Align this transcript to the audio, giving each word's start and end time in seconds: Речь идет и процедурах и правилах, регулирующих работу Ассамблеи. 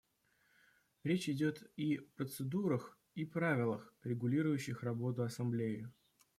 Речь 1.03 1.29
идет 1.29 1.61
и 1.77 1.97
процедурах 1.99 2.97
и 3.13 3.23
правилах, 3.23 3.93
регулирующих 4.01 4.81
работу 4.81 5.21
Ассамблеи. 5.21 5.87